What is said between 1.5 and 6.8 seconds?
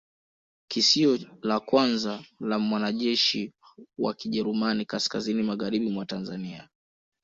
kwanza la mwanajeshi wa Kijerumani kaskazini magharibi mwa Tanganyika